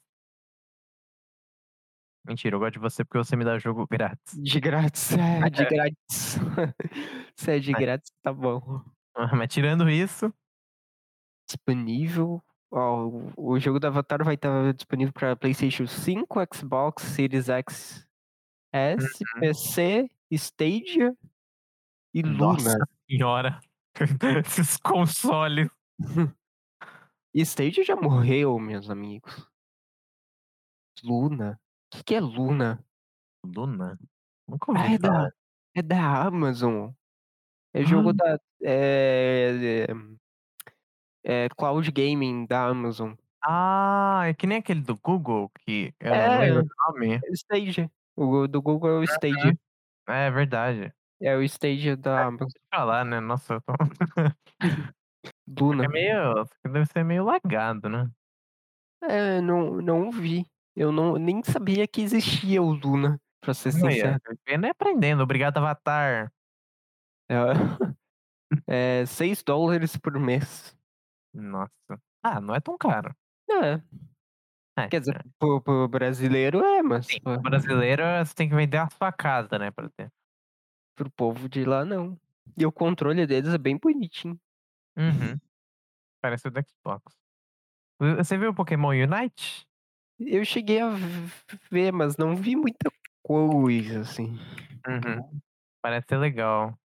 [2.25, 4.33] Mentira, eu gosto de você porque você me dá jogo grátis.
[4.41, 6.37] De grátis, é, de grátis.
[7.35, 8.81] Se é de grátis, tá bom.
[9.35, 10.33] Mas tirando isso,
[11.49, 12.43] Disponível.
[12.69, 18.05] Ó, o- o jogo do Avatar vai estar disponível para PlayStation 5, Xbox Series X,
[18.73, 19.39] S, Uhum.
[19.41, 21.15] PC, Stadia
[22.13, 22.85] e nossa Luna.
[23.09, 23.59] senhora.
[24.45, 25.69] Esses consoles.
[27.35, 29.47] Stadia já morreu, meus amigos.
[31.03, 31.59] Luna.
[31.93, 32.83] O que, que é Luna?
[33.45, 33.99] Luna?
[34.47, 35.29] Nunca ouvi Ah, é da,
[35.75, 36.91] é da Amazon.
[37.73, 38.13] É jogo Ah.
[38.13, 38.39] da.
[38.63, 39.87] É,
[41.23, 43.13] é, é Cloud Gaming da Amazon.
[43.43, 46.39] Ah, é que nem aquele do Google, que É.
[46.39, 47.19] lembro o nome.
[47.33, 47.91] Stadia.
[48.17, 49.57] O do Google é o Stadia.
[50.07, 50.91] É verdade.
[51.21, 52.47] É o Stadia da Amazon.
[52.47, 53.19] Deixa eu falar, né?
[53.19, 53.73] Nossa, eu tô...
[55.47, 55.85] Luna.
[55.85, 56.45] é meio.
[56.63, 58.09] Deve ser meio lagado, né?
[59.03, 60.45] É, não, não vi.
[60.75, 64.19] Eu não, nem sabia que existia o Luna, pra ser Aí, sincero.
[64.27, 65.23] ó, vivendo e aprendendo.
[65.23, 66.31] Obrigado, Avatar.
[68.65, 70.75] É, 6 dólares por mês.
[71.33, 72.01] Nossa.
[72.23, 73.15] Ah, não é tão caro.
[73.49, 73.81] É,
[74.77, 78.55] É, quer dizer, pro, pro brasileiro é, mas Sim, pô, o brasileiro você tem que
[78.55, 79.71] vender a sua casa, né?
[79.71, 80.11] Pra ter.
[80.95, 82.19] pro povo de lá não.
[82.57, 84.39] E o controle deles é bem bonitinho.
[84.97, 85.39] Uhum.
[86.21, 87.15] Parece o do Xbox.
[87.99, 89.67] Você viu o Pokémon Unite?
[90.19, 90.89] Eu cheguei a
[91.71, 92.89] ver, mas não vi muita
[93.23, 94.37] coisa, assim.
[94.87, 95.41] Uhum.
[95.81, 96.77] Parece ser legal.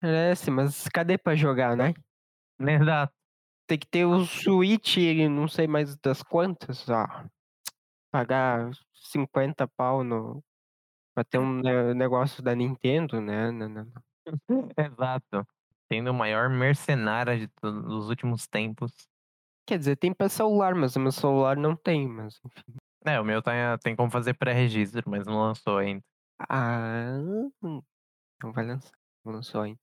[0.00, 1.92] Parece, mas cadê pra jogar, né?
[2.60, 3.19] Exato.
[3.70, 4.96] Tem que ter o Switch,
[5.30, 7.24] não sei mais das quantas, ah,
[8.12, 10.42] pagar 50 pau no,
[11.14, 13.52] pra ter um ne- negócio da Nintendo, né?
[13.52, 14.68] Não, não, não.
[14.76, 15.46] Exato.
[15.86, 18.92] Sendo o maior mercenário de todos os últimos tempos.
[19.68, 22.76] Quer dizer, tem pra celular, mas o meu celular não tem, mas enfim.
[23.06, 23.54] É, o meu tem,
[23.84, 26.02] tem como fazer pré-registro, mas não lançou ainda.
[26.48, 27.18] Ah,
[27.62, 28.90] não vai lançar,
[29.24, 29.78] não lançou ainda.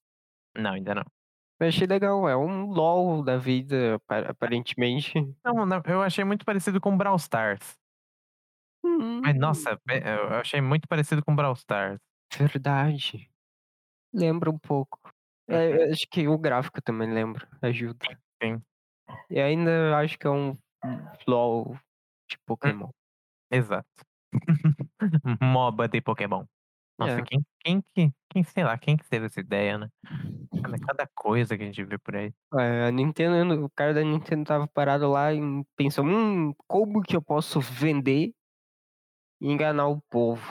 [0.57, 1.16] Não, ainda não.
[1.59, 5.13] Eu achei legal, é um LOL da vida, apa- aparentemente.
[5.43, 7.77] Não, não, eu achei muito parecido com Brawl Stars.
[8.83, 11.99] Mas, Hum, nossa, be- eu achei muito parecido com Brawl Stars.
[12.39, 13.29] verdade.
[14.13, 14.99] Lembra um pouco.
[15.49, 18.05] É, acho que o gráfico também lembra, ajuda.
[18.41, 18.61] Sim.
[19.29, 20.57] E ainda acho que é um
[21.27, 21.77] LOL
[22.29, 22.89] de Pokémon.
[23.51, 23.87] Exato.
[25.41, 26.45] MOBA de Pokémon.
[26.99, 27.23] Nossa, É.
[27.23, 28.13] quem, quem que.
[28.29, 29.89] Quem, sei lá, quem que teve essa ideia, né?
[30.63, 32.33] Cada cada coisa que a gente vê por aí.
[32.57, 35.39] É, a Nintendo o cara da Nintendo estava parado lá e
[35.75, 38.31] pensou: "Hum, como que eu posso vender
[39.41, 40.45] e enganar o povo?".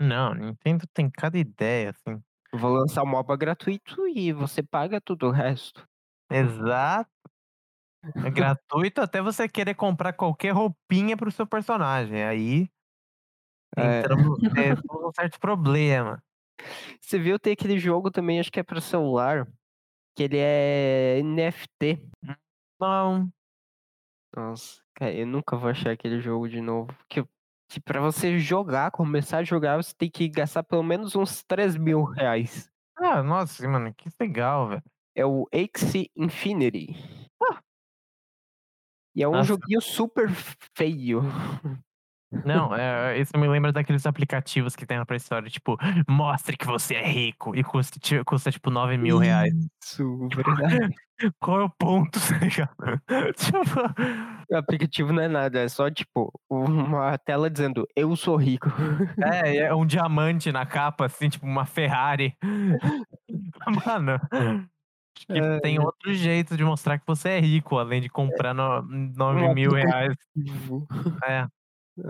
[0.00, 2.20] Não, Nintendo tem cada ideia, assim.
[2.52, 5.88] Vou lançar o MOBA gratuito e você paga tudo o resto.
[6.30, 7.10] Exato.
[8.22, 12.68] É gratuito até você querer comprar qualquer roupinha para o seu personagem, aí
[13.76, 14.02] É.
[14.02, 16.22] entramos temos um certo problema.
[17.02, 19.48] Você viu, tem aquele jogo também, acho que é para celular,
[20.16, 22.00] que ele é NFT.
[22.80, 23.32] Não.
[24.36, 27.24] Nossa, cara, eu nunca vou achar aquele jogo de novo, que
[27.70, 32.70] que pra você jogar, começar a jogar, você tem que gastar pelo menos uns R$3.000.
[32.96, 34.82] Ah, nossa, mano, que legal, velho.
[35.14, 36.94] É o Axie Infinity.
[37.42, 37.60] Ah.
[39.14, 39.42] E é um Nossa.
[39.42, 40.28] joguinho super
[40.76, 41.20] feio.
[42.44, 45.76] Não, eh, isso me lembra daqueles aplicativos que tem na Store, tipo:
[46.08, 49.54] "Mostre que você é rico", e custa custa tipo R$9.000.
[49.82, 50.98] Isso, verdade.
[51.40, 52.76] Qual é o ponto, tá ligado?
[53.36, 53.70] Tipo
[54.50, 58.68] O aplicativo não é nada, é só tipo, uma tela dizendo: "Eu sou rico".
[59.20, 62.36] É, é um diamante na capa, assim, tipo uma Ferrari.
[63.86, 64.18] Mano,
[65.14, 65.80] que tem Ai.
[65.80, 68.82] outro jeito de mostrar que você é rico, além de comprar no
[69.30, 70.16] Um R$9.000.
[70.32, 70.88] aplicativo.
[71.28, 71.46] É.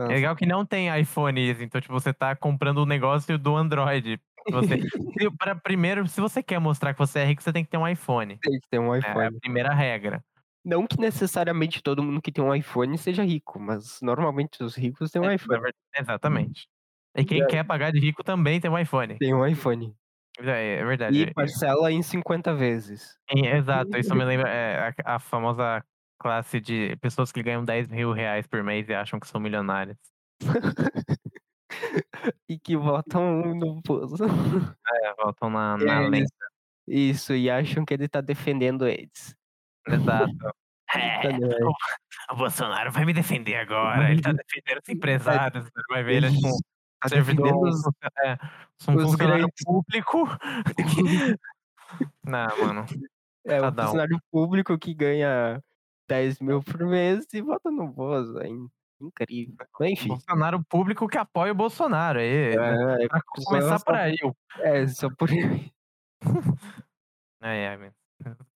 [0.08, 0.14] É Nossa.
[0.14, 4.20] legal que não tem iPhone isso, então tipo, você tá comprando um negócio do Android.
[4.50, 4.80] Você
[5.20, 7.76] e pra primeiro, se você quer mostrar que você é rico, você tem que ter
[7.76, 8.40] um iPhone.
[8.42, 9.40] Tem que ter um É a iPhone.
[9.40, 10.24] primeira regra.
[10.64, 15.10] Não que necessariamente todo mundo que tem um iPhone seja rico, mas normalmente os ricos
[15.10, 15.68] têm um É, iPhone.
[16.00, 16.68] exatamente.
[17.16, 17.46] E quem É.
[17.46, 19.20] quer pagar de rico também tem um iPhone.
[19.20, 19.98] Tem um iPhone.
[20.38, 21.18] É, é verdade.
[21.18, 23.18] E parcela em 50 vezes.
[23.30, 25.84] Exato, isso me lembra, eh, a a famosa
[26.18, 29.96] classe de pessoas que ganham R$10.000 por mês e acham que são milionárias.
[32.48, 34.24] E que votam no Bozo.
[34.24, 36.26] É, votam na É na lenda.
[36.86, 37.34] isso.
[37.34, 39.34] E acham que ele tá defendendo eles.
[39.86, 40.32] Exato.
[40.94, 41.44] É, Cadê?
[41.64, 41.72] o
[42.32, 46.26] o Bolsonaro vai me defender agora, ele tá defendendo os empresários, você vai ver ele
[46.26, 46.62] é Isso.
[47.00, 47.82] Tá servidor os
[48.24, 48.38] é,
[48.88, 49.64] um os funcionário grandes.
[49.66, 50.26] público
[50.76, 51.36] que
[52.24, 52.86] não, mano,
[53.46, 53.82] É, o um.
[53.84, 55.62] funcionário público que ganha
[56.08, 58.68] 10.000 por mês e vota no Bozo, é in
[59.00, 59.56] incrível.
[59.80, 60.08] Um enfim.
[60.08, 64.16] funcionário público que apoia o Bolsonaro, aí, É, pra começar por aí
[64.56, 65.72] É, só por aí.
[67.40, 67.92] Ai, meu,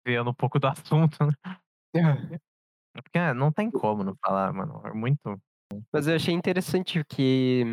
[0.04, 1.32] desviando um pouco do assunto, né.
[2.96, 5.40] É porque, é, não tem como não falar, mano, é muito
[5.92, 7.64] Mas eu achei interessante que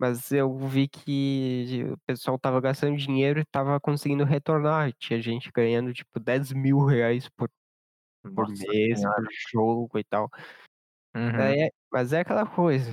[0.00, 5.50] mas eu vi que o pessoal estava gastando dinheiro e estava conseguindo retornar, tinha gente
[5.54, 7.50] ganhando tipo R$10.000 por
[8.34, 9.22] por Nossa mês, senhora.
[9.22, 10.28] por jogo e tal.
[11.14, 11.40] Uhum.
[11.40, 12.90] É, mas é aquela coisa,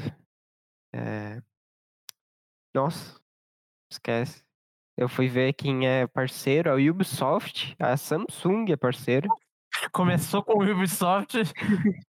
[0.94, 1.42] eh
[2.74, 3.20] Nossa,
[3.92, 4.44] esquece.
[4.98, 9.28] Eu fui ver quem é parceiro, a Ubisoft, a Samsung é parceira.
[9.94, 11.36] Começou com o Ubisoft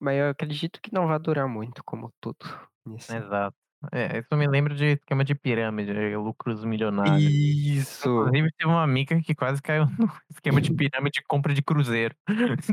[0.00, 2.38] Mas eu acredito que não vai durar muito, como tudo
[2.86, 3.12] nisso.
[3.14, 3.54] Exato.
[3.92, 7.22] É, isso me lembra de esquema de pirâmide, lucros milionários.
[7.22, 8.08] Isso.
[8.08, 12.14] Inclusive teve uma amiga que quase caiu no esquema de pirâmide de compra de cruzeiro.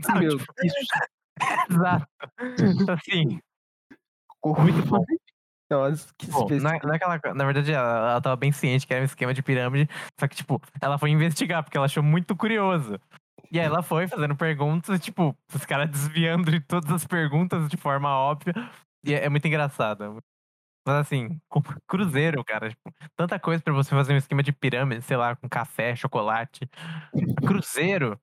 [0.03, 0.73] Sabe, Meu tipo Deus.
[1.69, 2.07] exato.
[2.89, 3.39] Assim
[4.55, 5.03] muito bom.
[5.69, 6.87] Nossa, que Bom, não é específico.
[6.87, 9.33] não é que ela na verdade ela ela estava bem ciente que era um esquema
[9.33, 12.97] de pirâmide, só que tipo, ela foi investigar, porque ela achou muito curioso.
[13.51, 17.75] E aí ela foi fazendo perguntas, tipo, os cara desviando de todas as perguntas de
[17.75, 18.53] forma óbvia,
[19.03, 20.21] e é é muito engraçado.
[20.88, 21.41] Mas assim,
[21.86, 25.50] cruzeiro, cara, tipo, tanta coisa pra você fazer um esquema de pirâmide, sei lá, com
[25.50, 26.62] café, chocolate.
[27.45, 28.17] Cruzeiro?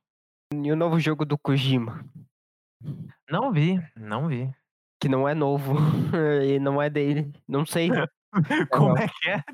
[0.50, 2.02] E o novo jogo do Kojima?
[3.30, 4.50] Não vi, não vi.
[4.98, 5.74] Que não é novo,
[6.42, 7.88] e não é dele, não sei.
[7.88, 8.08] Na
[8.72, 9.44] Como é que é?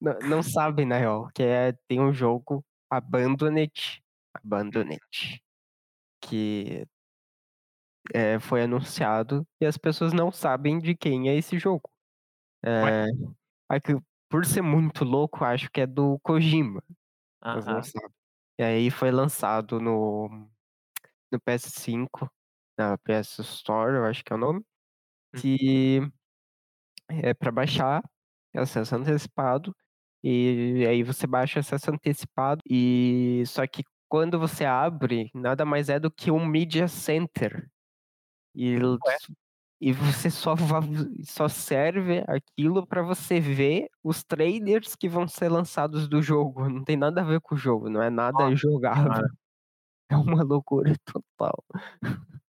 [0.00, 4.02] Não não sabe na real, que é tem um jogo, Abandoned
[4.34, 5.00] Abandoned,
[6.20, 6.86] que
[8.12, 11.93] eh, foi anunciado e as pessoas não sabem de quem é esse jogo.
[13.70, 13.94] É que
[14.30, 16.82] por ser muito louco, acho que é do Kojima,
[17.42, 17.82] Aham.
[17.82, 18.14] sabe.
[18.58, 20.28] E aí foi lançado no
[21.32, 22.30] no PS5,
[22.78, 24.62] na PS Store, eu acho que é o nome,
[25.32, 25.42] Hum.
[25.42, 26.00] que
[27.10, 28.02] é pra baixar,
[28.54, 29.74] é acesso antecipado,
[30.24, 36.00] e aí você baixa acesso antecipado, e só que quando você abre, nada mais é
[36.00, 37.68] do que um media center.
[38.54, 39.16] E Ué?
[39.80, 40.54] E você só
[41.24, 46.84] só serve aquilo pra você ver os trailers que vão ser lançados do jogo, não
[46.84, 49.12] tem nada a ver com o jogo, não é nada Nossa jogável.
[49.12, 49.28] senhora.
[50.10, 51.64] É uma loucura total.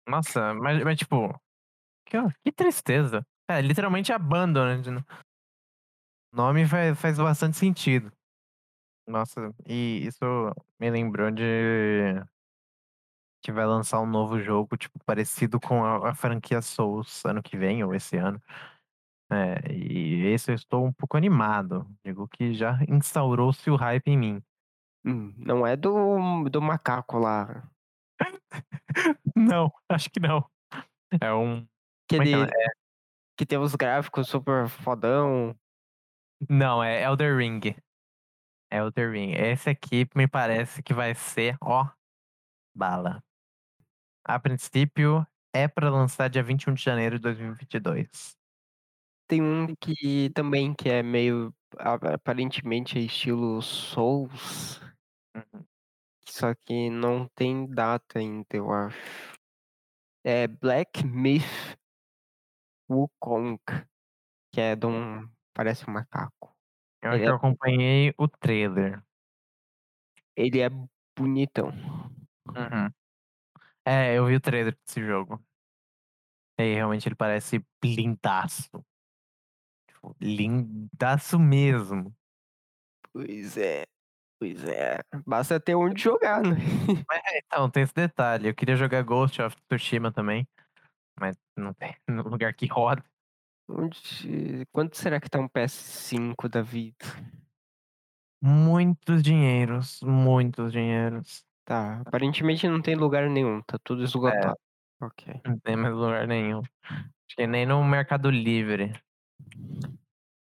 [0.07, 1.35] Nossa, mas mas tipo,
[2.07, 3.27] que que tristeza.
[3.49, 5.05] É, literalmente Abandoned, né.
[6.33, 8.11] O nome faz faz bastante sentido.
[9.07, 10.25] Nossa, e isso
[10.81, 11.43] me lembrou de
[13.45, 17.59] que vai lançar um novo jogo, tipo, parecido com a, a franquia Souls ano que
[17.59, 18.43] vem, ou esse ano.
[19.31, 21.87] É, e esse eu estou um pouco animado.
[22.03, 24.43] Digo que já instaurou-se o hype em mim.
[25.05, 27.69] Hum, não é do, do macaco lá.
[29.37, 30.49] Não, acho que não.
[31.21, 31.67] É um.
[32.09, 32.67] Que, Como é que ele, é?
[33.37, 35.55] que tem os gráficos super fodão.
[36.49, 37.61] Não, é Elder Ring.
[38.71, 39.33] Elder Ring.
[39.33, 41.89] Esse aqui me parece que vai ser, ó,
[42.75, 43.23] bala.
[44.27, 48.35] A princípio, é pra lançar dia 21 de janeiro de 2022.
[49.29, 54.81] Tem um que também que é meio aparentemente é estilo Souls,
[55.37, 55.65] Uhum.
[56.29, 58.99] só que não tem data ainda, eu acho.
[60.25, 61.77] É Black Myth
[62.89, 63.59] Wukong,
[64.53, 66.55] que é de um parece um macaco.
[67.03, 69.03] Eu é- eu acompanhei o trailer.
[70.37, 70.69] Ele é
[71.19, 71.71] bonitão.
[72.49, 72.95] Uhum.
[73.87, 75.43] É, eu vi o trailer desse jogo.
[76.59, 78.71] E realmente ele parece lindaço.
[79.89, 82.15] Tipo, lindaço mesmo.
[83.13, 83.85] Pois é.
[84.41, 84.99] Pois é.
[85.27, 86.57] Basta ter onde jogar, né?
[87.13, 88.49] É, então, tem esse detalhe.
[88.49, 90.47] Eu queria jogar Ghost of Tsushima também.
[91.19, 93.05] Mas não tem no lugar que roda.
[93.69, 94.67] Onde...
[94.73, 97.07] Quanto será que tá um PS5 da vida?
[98.43, 101.47] Muitos dinheiros, muitos dinheiros.
[101.65, 104.55] Tá, aparentemente não tem lugar nenhum, tá tudo esgotado.
[105.01, 105.41] Ok.
[105.47, 106.61] Não tem mais lugar nenhum.
[106.61, 108.93] Acho que nem no Mercado Livre.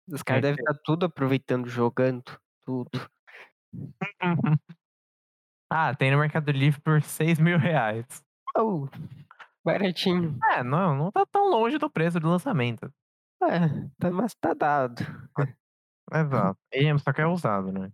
[0.09, 2.25] Os caras É, devem estar tudo aproveitando, jogando
[2.65, 2.91] tudo.
[5.71, 8.07] ah, tem no Mercado Livre por 6 mil reais.
[8.57, 8.89] Oh,
[9.65, 10.39] baratinho.
[10.53, 12.93] É, não, não tá tão longe do preço do lançamento.
[13.43, 15.05] É, tá, mas tá dado.
[16.13, 16.59] Exato.
[16.73, 17.91] E, só que é usado, né?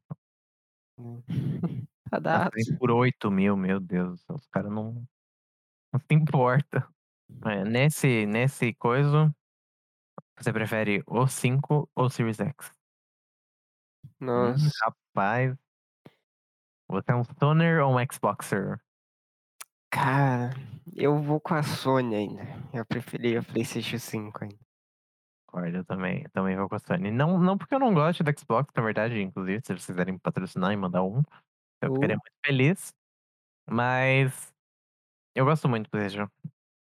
[2.10, 2.50] Tá dado.
[2.78, 4.24] por 8 mil, meu Deus.
[4.28, 5.06] Os caras não,
[5.92, 6.88] não se importa.
[7.44, 9.34] É, nesse, nesse coisa,
[10.38, 12.72] você prefere o 5 ou o Series X?
[14.20, 14.70] Nossa.
[14.82, 15.56] rapaz.
[16.88, 18.80] Você é um Stoner ou um Xboxer?
[19.90, 20.50] Cara,
[20.94, 22.42] eu vou com a Sony ainda.
[22.72, 24.68] Eu preferia a PlayStation 5 ainda.
[25.46, 27.10] Concordo, eu também, eu também vou com a Sony.
[27.10, 30.72] Não, não porque eu não gosto do Xbox, na verdade, inclusive, se vocês quiserem patrocinar
[30.72, 31.22] e mandar um,
[31.82, 32.20] eu ficaria Uh.
[32.20, 32.92] muito feliz.
[33.70, 34.52] Mas
[35.34, 36.28] eu gosto muito do PlayStation,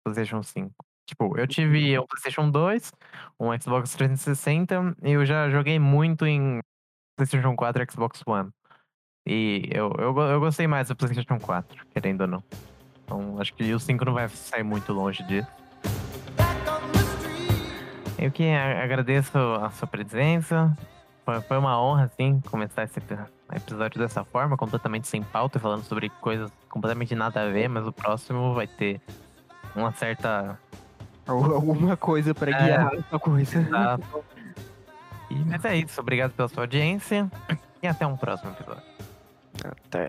[0.04, 0.72] PlayStation 5.
[1.06, 2.92] Tipo, eu tive um PlayStation 2,
[3.40, 6.60] um Xbox 360 e eu já joguei muito em
[7.16, 8.50] PlayStation 4 e Xbox One.
[9.26, 12.44] E eu, eu, eu gostei mais do PlayStation 4, querendo ou não.
[13.04, 15.48] Então, acho que o 5 não vai sair muito longe disso.
[18.18, 20.76] Eu que agradeço a sua presença.
[21.24, 23.00] Foi, foi uma honra, assim, começar esse
[23.54, 27.92] episódio dessa forma, completamente sem pauta, falando sobre coisas completamente nada a ver, mas o
[27.92, 29.00] próximo vai ter
[29.74, 30.58] uma certa.
[31.26, 32.54] Al- Alguma coisa pra É.
[32.64, 33.58] guiar essa coisa.
[33.58, 34.24] Exato.
[35.30, 36.00] E, mas é isso.
[36.00, 37.30] Obrigado pela sua audiência
[37.82, 38.82] e até um próximo episódio.
[39.64, 40.08] Até.